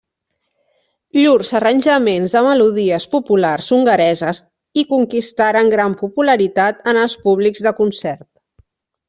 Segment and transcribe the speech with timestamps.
[1.17, 4.41] Llurs arranjaments de melodies populars hongareses
[4.83, 8.27] i conquistaren gran popularitat en els públics de concert.